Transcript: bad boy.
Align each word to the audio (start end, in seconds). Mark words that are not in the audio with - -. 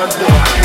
bad 0.00 0.18
boy. 0.18 0.59